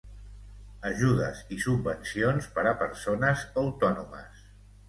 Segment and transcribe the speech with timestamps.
[0.91, 4.43] Ajudes i subvencions per a persones autònomes.